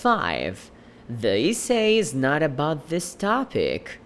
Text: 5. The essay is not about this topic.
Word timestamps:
5. 0.00 0.70
The 1.08 1.50
essay 1.50 1.98
is 1.98 2.14
not 2.14 2.42
about 2.42 2.88
this 2.88 3.14
topic. 3.14 3.99